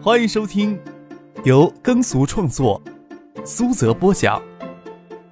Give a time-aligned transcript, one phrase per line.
[0.00, 0.80] 欢迎收听
[1.44, 2.80] 由耕俗创作、
[3.44, 4.40] 苏泽播讲、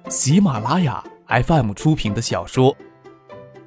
[0.09, 2.75] 喜马拉雅 FM 出品的小说《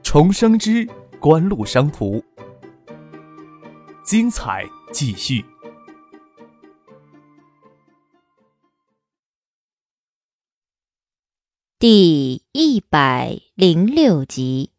[0.03, 0.87] 重生之
[1.19, 2.19] 官路商途》，
[4.05, 5.43] 精彩继续，
[11.79, 14.73] 第一百零六集。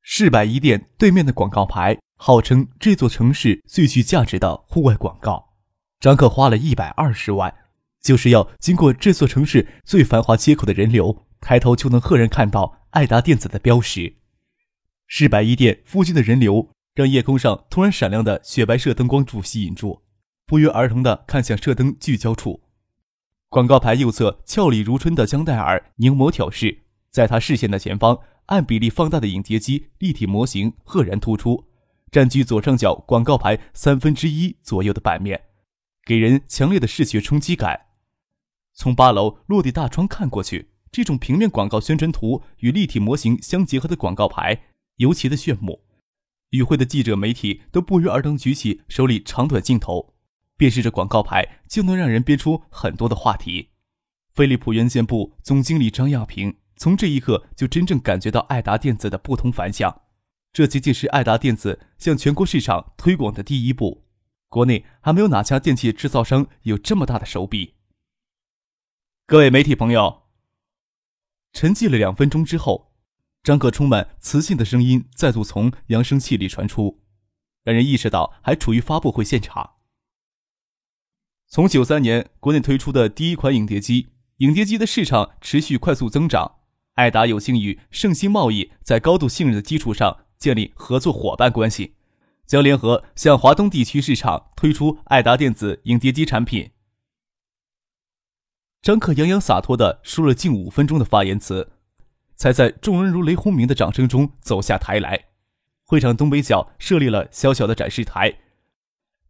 [0.00, 1.98] 市百一店对面的广告牌。
[2.16, 5.54] 号称这座城市最具价值的户外广告，
[6.00, 7.54] 张克花了一百二十万，
[8.00, 14.16] 就是要经过这座城市最繁华街口的人流，抬头就能赫然看到爱达电子的标识。
[15.06, 20.02] 市百一店附近的人流，让夜空上突然闪亮的雪白射灯光柱吸引住，
[20.46, 22.62] 不约而同地看向射灯聚焦处。
[23.48, 31.64] 广告牌右侧俏丽如春的江黛儿凝眸挑视，在他视线的前方，按比例放大的影碟机立体模型赫然突出。
[32.16, 35.38] 占据左上角广告牌三分之一左右的版面，
[36.02, 37.88] 给人强烈的视觉冲击感。
[38.72, 44.62] 从八楼落地大窗看过去，这种平面广告宣传图与立体模型相结合的广告牌
[44.96, 45.82] 尤其的炫目。
[46.52, 50.14] 与会的记者媒体都不约而同举起手里长短镜头，
[50.56, 53.72] 便是这广告牌就能让人编出很多的话题。
[54.32, 60.00] 飞利浦原件部总经理张亚平从这一刻就真正感觉到爱达电子的不同凡响。
[60.56, 64.06] 这仅仅是爱达电子向全国市场推广的第一步，
[64.48, 67.74] 国内还没有哪家电器制造商有这么大的手笔。
[69.26, 70.22] 各位媒体朋友，
[71.52, 72.94] 沉寂了两分钟之后，
[73.42, 77.02] 张克充满磁性的声音再度从扬声器里传出，
[77.62, 79.74] 让人意识到还处于发布会现场。
[81.46, 86.60] 从九三年国内推出的第一款影碟机，影碟机的市场持续快速增长，
[86.94, 90.22] 爱达有幸与盛兴贸易在高度信任的基础上。
[90.38, 91.94] 建立合作伙伴关系，
[92.46, 96.70] 将联合向华东地区市场推出爱达电子影碟机产品。
[98.82, 101.72] 张克洋洋洒脱地说了近五分钟的发言词，
[102.36, 105.24] 才在众人如雷轰鸣的掌声中走下台来。
[105.84, 108.38] 会场东北角设立了小小的展示台，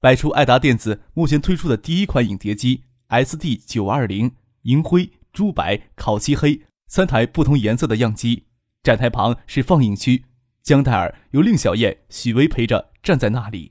[0.01, 8.45] 摆出爱达电子目前推出的第一款影碟机 SD 九二零银灰、朱白、烤漆黑三台不同颜色的样机。
[8.83, 10.25] 展台旁是放映区。
[10.67, 13.71] 江黛儿由令小燕、许巍陪着站在那里。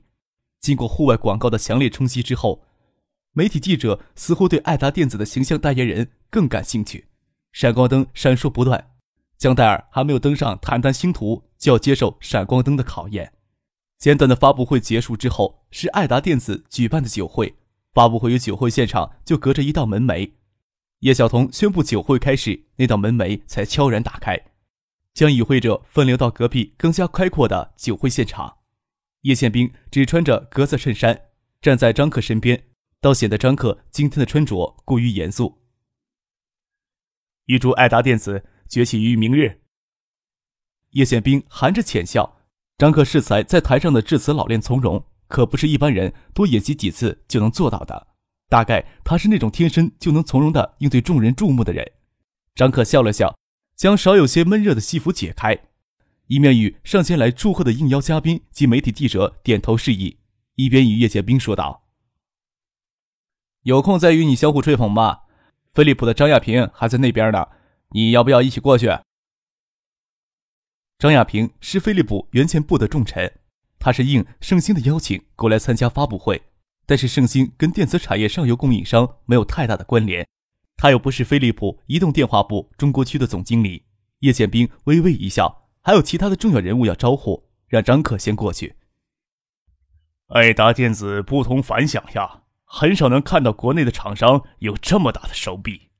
[0.60, 2.64] 经过户外广告的强烈冲击之后，
[3.32, 7.08] 媒体记者似乎对爱达电子的形象代言人更感兴趣。
[7.52, 8.92] 闪光灯闪烁不断，
[9.36, 13.30] 江黛儿还没有登上坦坦星途，就要接受闪光灯的考验。
[13.98, 17.56] 简短的发布会结束之后，是爱达电子举办的酒会。
[17.92, 20.32] 发布会与酒会现场就隔着一道门楣。
[21.00, 24.40] 叶晓彤宣布酒会开始，那道门楣才悄然打开。
[25.16, 28.58] 将与会者分流到隔壁更加开阔的酒会现场。
[29.22, 31.18] 叶宪兵只穿着格子衬衫，
[31.62, 32.64] 站在张克身边，
[33.00, 35.62] 倒显得张克今天的穿着过于严肃。
[37.46, 39.62] 预祝爱达电子崛起于明日。
[40.90, 42.36] 叶宪兵含着浅笑。
[42.76, 48.08] 张克适才在台上的致辞老练从容，可不是一般人多演习几次就能做到的。
[48.50, 51.90] 大概他是那种天生就能从容的应对众人注目的人。
[52.54, 53.34] 张克笑了笑。
[53.76, 55.58] 将少有些闷热的西服解开，
[56.28, 60.16] 一面与上前来祝贺的应邀嘉宾及媒体记者点头示意，
[60.54, 61.86] 一边与叶剑兵说道
[63.64, 65.24] ：“有空再与你相互吹捧吧。
[65.74, 67.48] 飞利浦的张亚平还在那边呢，
[67.90, 68.88] 你要不要一起过去？”
[70.98, 73.30] 张亚平是飞利浦原前部的重臣，
[73.78, 76.42] 他是应盛兴的邀请过来参加发布会，
[76.86, 80.26] 但是盛兴跟电子产业上游供应商没有太大的关联。
[80.76, 83.86] 他又不是飞利浦移动电话部中国区的总经理，
[84.20, 88.76] 叶剑兵微微一笑，还有其他的重要人物要招呼，让张可先过去。
[90.28, 95.90] 爱达电子不同凡响呀，很少能看到国内的厂商有这么大的手笔。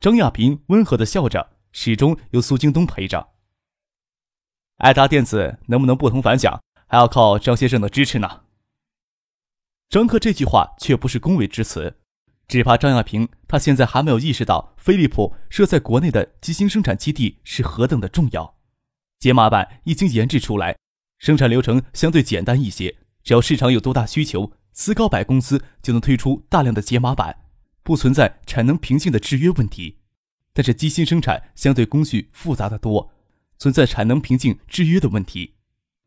[0.00, 3.34] 张亚平温和的笑着，始终有苏京东陪着。
[4.78, 8.44] 爱达电子能不能不同凡响，还要靠张先生的支持呢。
[9.90, 11.99] 张克这句话却不是恭维之词。
[12.50, 18.56] 只怕张亚平，他现在还没有意识到飞利浦设在国内的机芯生产基地是何等的重要。
[19.20, 20.76] 解码板已经研制出来，
[21.20, 27.36] 生产流程相对简单一些，只要市场有多大需求，思高柏公司就能推出大量的解码板，
[27.84, 29.98] 不存在产能瓶颈的制约问题。
[30.52, 33.12] 但是机芯生产相对工序复杂的多，
[33.58, 35.54] 存在产能瓶颈制约的问题。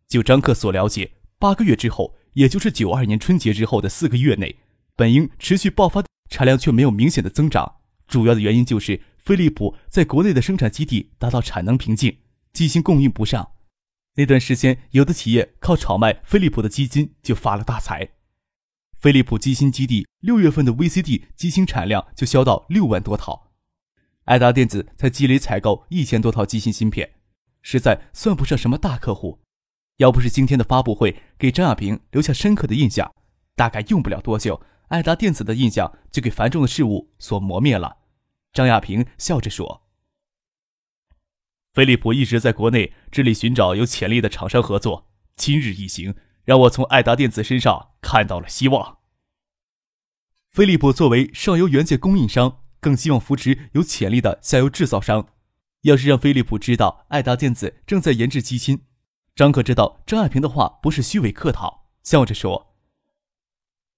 [0.10, 4.58] 就张克所了解，八个月之后，也就是九二年春节之后的四个月内，
[4.98, 6.04] 本应持续爆发。
[6.30, 7.78] 产量却没有明显的增长，
[8.08, 12.18] 主要的原因就是飞利浦在国内的生产基地达到产能瓶颈，
[12.52, 13.52] 机芯供应不上。
[14.16, 18.10] 那段时间，有的企业靠炒卖飞利浦的基金就发了大财，
[19.00, 23.52] 飞利浦机芯基地六月份的 VCD 机芯产量就销到六万多套，
[24.26, 27.16] 爱达电子才积累采购一千多套机芯芯片，
[27.62, 29.40] 实在算不上什么大客户。
[29.98, 33.14] 要不是今天的发布会给张亚平留下深刻的印象，
[33.56, 34.62] 大概用不了多久，
[34.94, 37.98] 爱达电子的印象就给繁重的事物所磨灭了。
[38.54, 39.88] 张亚平笑着说
[41.74, 46.14] ：“飞利浦一直在国内致力寻找有潜力的厂商合作，今日一行。”
[46.46, 48.98] 让我从爱达电子身上看到了希望。
[50.52, 55.30] 飞利浦作为上游元件供应商，更希望扶持有潜力的下游制造商。
[55.84, 58.82] 要是让飞利浦知道爱达电子正在研制机芯，
[59.34, 62.73] 张可知道张爱萍的话不是虚伪客套，笑着说：“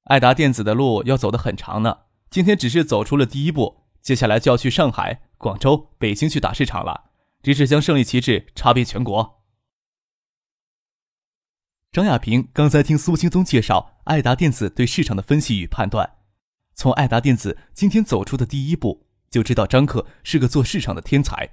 [0.05, 7.05] 爱达电子的路要走得很长呢，今天只是走出了第一步，接下来就要去上海、广州、北京去打市场了，
[7.41, 9.41] 只是将胜利旗帜插遍全国。”
[11.91, 16.17] 张亚平刚才听苏青松介绍爱达电子对市场的分析与判断，
[16.75, 21.49] 从爱达电子今天走出的第一步，就知道张克是个做市场的天才。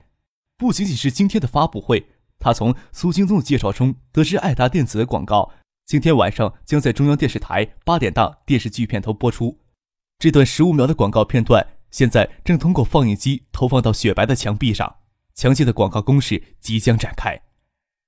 [0.58, 5.52] 不仅仅是今天的发布会，他从苏青松的介绍中得知，爱达电子的广告
[5.84, 9.58] 今天晚上将在中央电视台八点档电视剧片头播出。
[10.18, 14.96] 这段十五秒的广告片段，现在正通过放映机投放到雪白的墙壁上，
[15.34, 17.42] 强劲的广告攻势即将展开。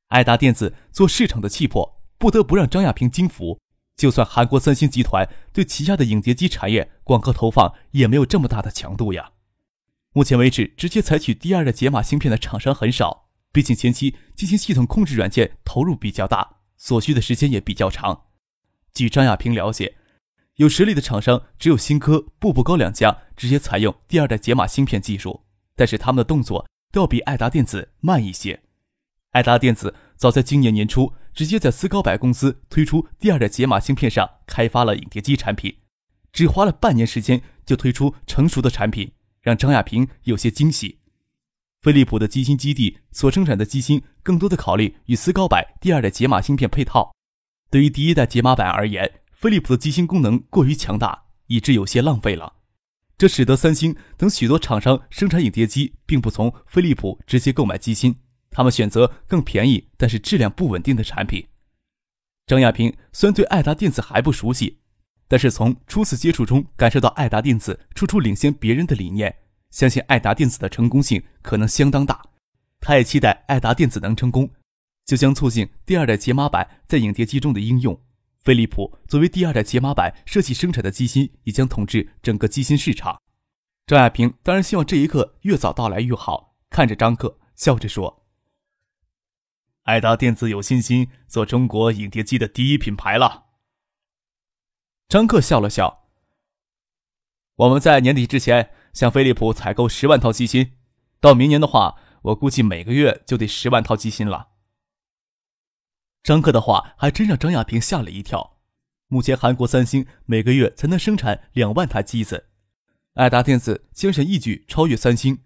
[0.08, 1.94] 爱达电子做市场的气魄。
[2.16, 3.58] 不得不让张亚平惊服。
[3.96, 9.32] 就算韩国三星集团对旗下的影碟机产业广告投放也没有这么大的强度呀。
[10.14, 18.26] 目前为止，直接采取第二代解码芯片的厂商很少，毕竟前期进行系统控制软件投入比较大，所需的时间也比较长。
[18.92, 19.94] 据张亚平了解，
[20.56, 25.44] 有实力的厂商只有新科、步步高两家直接采用第二代解码芯片技术，
[25.74, 28.60] 但是他们的动作都要比爱达电子慢一些。
[29.30, 31.14] 爱达电子早在今年年初。
[31.34, 35.78] 直接在斯高百公司推出第二代解码芯片上开发了影碟机产品，
[36.32, 39.10] 只花了半年时间就推出成熟的产品，
[39.40, 41.00] 让张亚平有些惊喜。
[41.84, 47.14] 飞利浦的机芯基地所生产的机芯更多的考虑与斯高柏第二代解码芯片配套。
[47.70, 52.54] 对于第一代解码板而言，飞利浦的机芯功能过于强大，以致有些浪费了，
[53.18, 58.16] 这使得三星等许多厂商生产影碟机并不从飞利浦直接购买机芯。
[58.50, 61.46] 他们选择更便宜但是质量不稳定的产品。
[62.46, 64.78] 张亚平虽然对爱达电子还不熟悉，
[65.28, 69.36] 但是从初次接触中感受到爱达电子处处领先别人的理念，
[69.74, 72.24] 相信爱达电子的成功性可能相当大。
[72.78, 74.48] 他也期待爱达电子能成功，
[75.04, 78.00] 就将促进第二代解码板在影碟机中的应用。
[78.38, 83.20] 飞利浦作为第二代解码板设计生产的机芯，也将统治整个机芯市场。
[83.84, 86.54] 张亚平当然希望这一刻越早到来越好。
[86.70, 88.24] 看着张克，笑着说。
[89.82, 93.46] 爱达电子有信心做中国影碟机的第一品牌了。
[95.08, 96.04] 张克笑了笑。
[97.56, 100.72] 我们在年底之前向飞利浦采购十万套机芯，
[101.20, 104.48] 到明年的话，我估计每个月就得十万套机芯了。
[106.22, 108.56] 张克的话还真让张亚平吓了一跳。
[109.08, 112.46] 目前韩国三星每个月才能生产两万台机子，
[113.14, 115.40] 爱达电子将想一举超越三星，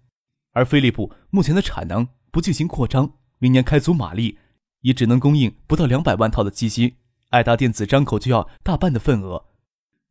[0.53, 3.15] 而飞利浦目前的产能不进行扩张。
[3.39, 4.37] 明年开足马力，
[4.81, 6.95] 也只能供应不到两百万套的机芯，
[7.29, 9.47] 爱达电子张口就要大半的份额。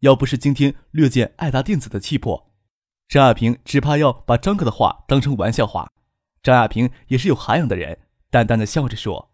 [0.01, 2.48] 要不是今天略见爱达电子的气魄，
[3.09, 5.91] 张亚平只怕要把张克的话当成玩笑话。
[6.43, 8.01] 张亚平也是有涵养的人，
[8.31, 9.31] 淡淡的笑着说：“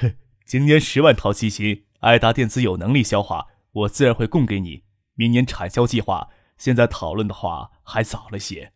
[0.00, 4.82] 哼，今年十万套机芯，爱达电子有能力消化，我自然会供给你。
[5.14, 8.72] 明年产销计划，现在讨论的话还早了些。”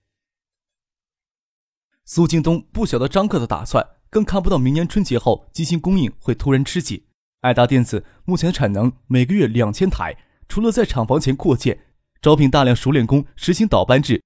[2.07, 7.05] 苏京东不晓得张克的打算，更看不到明年春节后机芯供应会突然吃紧。
[7.41, 10.17] 爱达电子目前产能每个月两千台，
[10.49, 11.85] 除了在厂房前扩建、
[12.21, 14.23] 招聘大量熟练工、实行倒班制、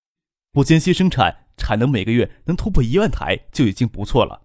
[0.53, 4.43] 不间歇生产，产能每个月能突破一万台就已经不错了。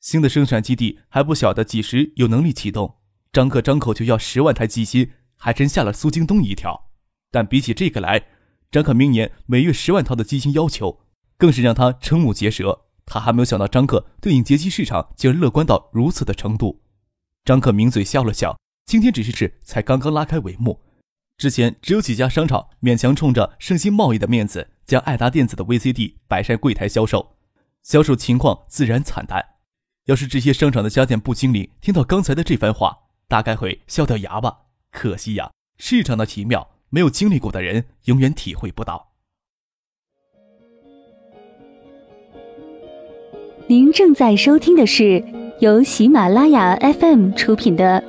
[0.00, 2.96] 新的生产基地还不晓得几时有能力启动，
[3.32, 6.90] 张克张口就要十万台机芯，还真吓了苏京东一跳。
[7.30, 8.26] 但比起这个来，
[8.70, 11.00] 张克明年每月十万套的机芯要求。
[11.40, 12.82] 更是让他瞠目结舌。
[13.06, 16.82] 他还没有想到张克对影碟机市场竟然乐观到如此的程度。
[17.46, 20.78] 张克抿嘴笑了笑，今天只是事才刚刚拉开帷幕，
[21.40, 27.30] 之前只有几家商场勉强冲着盛兴贸易的面子，将爱达电子的 VCD 摆上柜台销售，
[27.82, 29.42] 销售情况自然惨淡。
[30.04, 32.94] 要是这些商场的家电部经理听到刚才的这番话，
[33.26, 34.64] 大概会笑掉牙吧。
[34.92, 39.12] 可惜呀，市场的奇妙，没有经历过的人永远体会不到。
[43.66, 45.24] 您正在收听的是
[45.60, 48.04] 由喜马拉雅 FM 出品的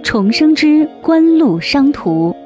[0.02, 2.36] 《重生之官路商途。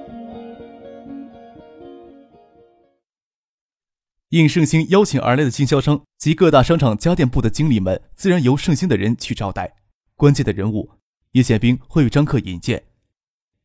[4.30, 9.76] 应盛兴邀请而来的经销商及各大商场家电部的经理们，自然由盛兴的人去招待。
[10.16, 10.90] 关键的人物，
[11.32, 12.84] 叶宪兵会与张克引荐。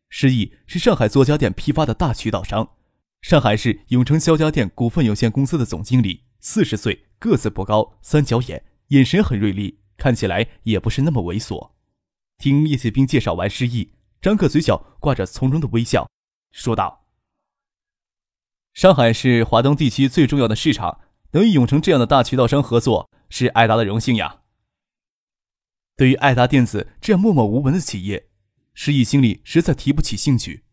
[0.08, 2.78] 施毅是上海做家电批发的大渠道商，
[3.22, 11.72] 上海市永成肖家电股份有限公司的总经理，四十岁，个子不高，三角眼，眼神很锐利，看起来也不是那么猥琐。
[12.38, 13.92] 听叶宪兵介绍完施毅，
[14.22, 16.08] 张克嘴角挂着从容的微笑，
[16.52, 17.03] 说道
[18.74, 21.00] ：“上海是华东地区最重要的市场，
[21.32, 24.42] 能与永成这样的大渠道商合作，是爱达的荣幸呀。”
[25.96, 28.30] 对于爱达电子这样默默无闻的企业。
[28.74, 30.64] 施毅心里实在提不起兴趣，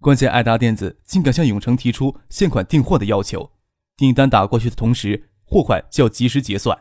[0.00, 3.52] 关键爱达电子竟敢向永成提出现款订货的要求，
[3.96, 6.76] 订单打过去的同时，货款就要及时结算。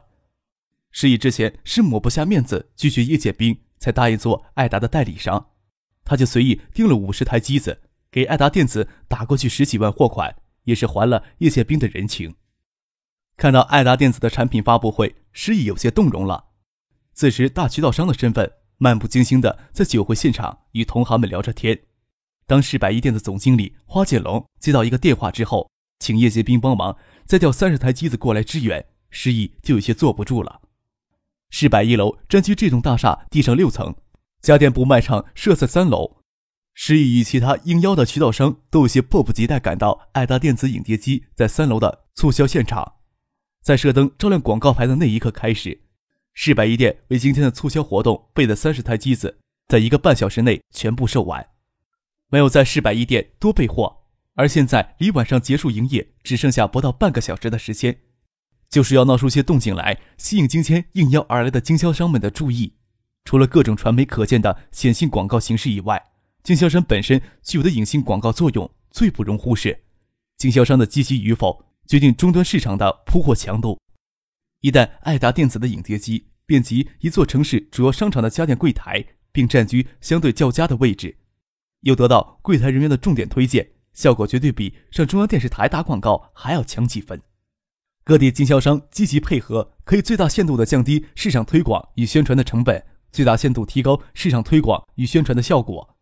[0.90, 5.52] 施毅之前是抹不下面子拒绝叶建兵，才答应做爱达的代理商，
[6.04, 10.36] 他就随意订了五十台机子，给爱达电子打过去十几万货款，
[10.68, 12.36] 也是还了叶剑兵的人情。
[13.36, 16.46] 看到爱达电子的产品发布会，施意有些动容了，
[17.14, 18.52] 此时大渠道商的身份。
[18.80, 21.80] 漫不经心的在酒会现场与同行们聊着天。
[22.46, 26.96] 当市百亿店的总经理花建龙接到一个电话之后，请叶剑兵帮忙
[27.26, 30.62] 再调三十台机子过来支援，施意就有些坐不住了。
[31.50, 33.96] 市百一楼占据这栋大厦地上六层，
[34.44, 36.17] 家电部卖场设在三楼。
[36.80, 42.98] 施毅与其他应邀的渠道商都有些迫不及待赶到爱达电子影碟机在三楼的促销现场，
[43.64, 45.82] 在射灯照亮广告牌的那一刻开始。
[46.36, 51.48] 市百亿店为今天的促销活动备的三十台机子，在一个半小时内全部售完，
[52.30, 54.04] 没有在市百亿店多备货。
[54.36, 57.98] 而现在离晚上结束营业只剩下不到半个小时的时间，
[58.70, 62.76] 就是要闹出些动静来，吸引今天应邀而来的经销商们的注意。
[63.26, 66.02] 除了各种传媒可见的显性广告形式以外，
[66.48, 69.84] 经销商本身具有的隐性广告作用最不容忽视。
[70.38, 73.78] 经销商的积极与否，决定终端市场的铺货强度。
[74.62, 81.18] 一旦爱达电子的影碟机遍及一座城市主要商场的家电柜台，并占据相对较佳的位置，
[81.82, 87.22] 又得到柜台人员的重点推荐，效果绝对比上中央电视台打广告还要强几分。
[88.06, 95.97] 各地经销商积极配合，可以最大限度地降低市场推广与宣传的成本，最大限度提高市场推广与宣传的效果。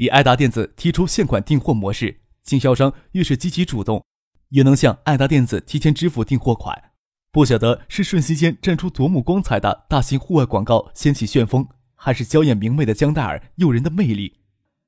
[0.00, 4.02] 以爱达电子提出现款订货模式，经销商越是积极主动，
[4.48, 6.92] 越能向爱达电子提前支付订货款。
[7.30, 14.38] 不晓得是瞬息间绽出夺目光彩的大型户外广告掀起旋风，还是娇艳明媚的江黛儿诱人的魅力。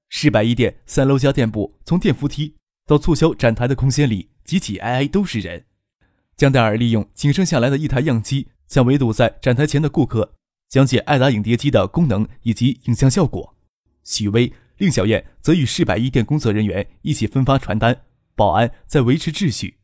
[0.09, 5.67] 市百亿店三楼家电部从电扶梯到促销展台的空间里，挤挤挨挨都是人。
[6.39, 10.33] 江黛儿利用仅剩下来的一台样机，向围堵在展台前的顾客
[10.71, 13.55] 讲解爱达影碟机的功能以及影像效果。
[14.05, 14.53] 许巍、
[14.83, 18.03] 令小燕则与市百亿店工作人员一起分发传单，
[18.35, 19.79] 保安在维持秩序。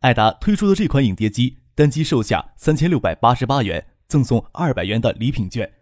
[0.00, 1.56] 艾达推出的这款影碟机。
[1.74, 5.72] 单机售价三千六百八十八元，赠送二百元的礼品券。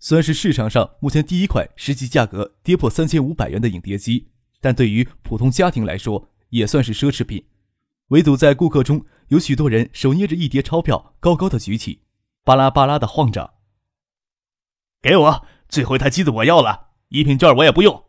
[0.00, 4.26] 虽然是市场上目前第一款实际价格跌破三千五百元的影碟机，
[4.60, 7.46] 但对于普通家庭来说也算是奢侈品。
[8.08, 12.02] 唯独在顾客中有许多人手捏着一叠钞票，高高的举起，
[12.42, 13.54] 巴拉巴拉的晃着。
[15.00, 18.04] 给我最后一台机子，我要了，礼品券我也不用。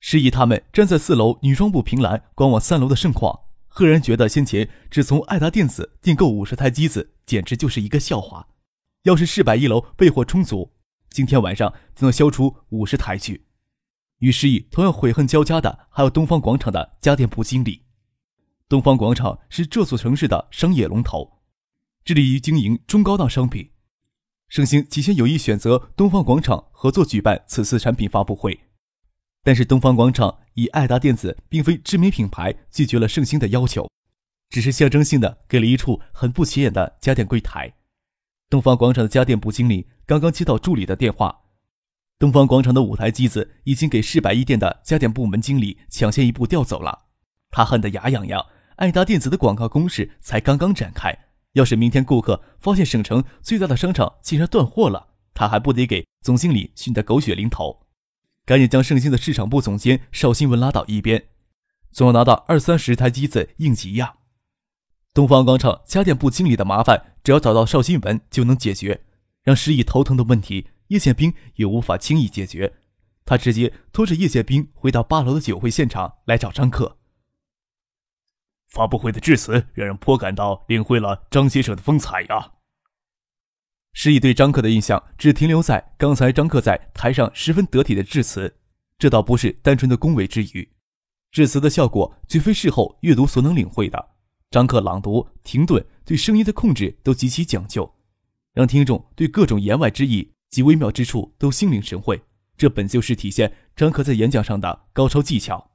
[0.00, 3.40] 示意他们站在四楼女装部凭栏观望三楼的盛况。
[3.72, 8.48] 赫然觉得先前只从爱达电子订购五十台机子，简直就是一个笑话。
[9.04, 10.72] 要是市百一楼备货充足，
[11.08, 13.46] 今天晚上就能销出五十台去。
[14.18, 17.84] 与施意同样悔恨交加的，还有东方广场的家电部经理。
[18.68, 21.38] 东方广场是这座城市的商业龙头，
[22.04, 23.69] 致力于经营中高档商品。
[24.50, 28.60] 盛兴起先有意选择东方广场合作举办此次产品发布会。
[29.44, 33.88] 但是东方广场以爱达电子并非知名品牌，拒绝了盛兴的要求，
[34.50, 37.72] 只是象征性的给了一处很不起眼的家电柜台。
[38.48, 41.42] 东方广场的家电部经理刚刚接到助理的电话，
[42.18, 47.06] 东方广场的五台机子已经给市百一店的家电部门经理抢先一步调走了。
[47.52, 48.44] 他恨得牙痒痒，
[48.76, 51.16] 爱达电子的广告攻势才刚刚展开，
[51.52, 57.86] 要是明天顾客发现省城最大的商场竟然断货了，他还不得给总经理熏得狗血淋头？
[58.46, 61.28] 赶紧将盛兴的市场部总监邵新文拉到一边，
[61.90, 64.14] 总要拿到二三十台机子应急呀。
[65.12, 69.02] 东方广场家电部经理的麻烦，只要找到邵新文就能解决。
[69.42, 72.74] 让施毅头疼的问题，叶宪兵也无法轻易解决。
[73.24, 76.98] 他直接拖着叶宪兵回到八楼的酒会现场来找张克。
[78.70, 82.52] 发布会的致辞让人颇感到领会了张先生的风采呀。
[83.92, 88.56] 施毅对张克的印象只停留在刚才张克在台上十分得体的致辞，
[88.98, 90.72] 这倒不是单纯的恭维之语。
[91.32, 94.10] 致辞的效果绝非事后阅读所能领会的。
[94.50, 97.92] 张克朗读、停顿，对声音的控制都极其讲究，
[98.52, 102.20] 让听众对各种言外之意及微妙之处都心领神会。
[102.56, 105.70] 这本就是体现张克在演讲上的高超技巧。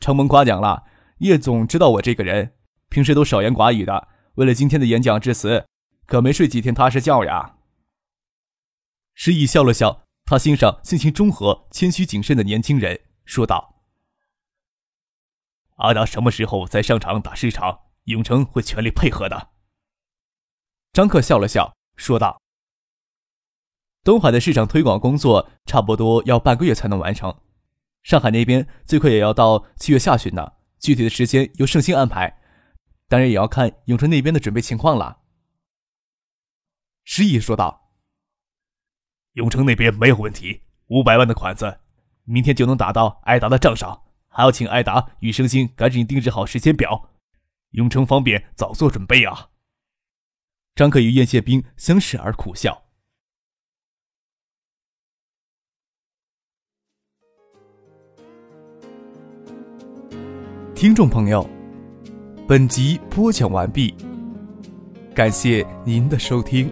[0.00, 0.84] 承蒙夸奖了，
[1.22, 2.56] 叶总知道我这个人
[2.88, 5.64] 平时都少言寡语的，为了今天的演讲致辞，
[6.04, 7.58] 可没睡几天踏实觉呀。
[9.14, 13.84] 石毅笑了笑，他欣赏性情中和、谦虚谨慎的年轻人，说道
[15.78, 19.50] ：“阿达什么时候再上场打市场，永成会全力配合的。”
[20.92, 22.42] 张克笑了笑，说道。
[24.02, 27.32] 东海的市场推广工作差不多要半个月才能完成，
[28.02, 30.54] 上海那边最快也要到七月下旬呢。
[30.82, 32.40] 具体的时间由盛兴安排，
[33.06, 35.20] 当然也要看永春那边的准备情况了。
[37.04, 37.92] 施毅说道
[39.34, 41.78] ：“永城那边没有问题，五百万的款子，
[42.24, 44.02] 明天就能打到艾达的账上。
[44.26, 47.10] 还要请艾达与盛兴赶紧定制好时间表，
[47.70, 49.50] 永城方便早做准备啊。”
[50.74, 52.81] 张克与叶宪兵相视而苦笑。
[60.82, 61.48] 听众朋友，
[62.48, 63.94] 本集播讲完毕，
[65.14, 66.68] 感谢您的收听。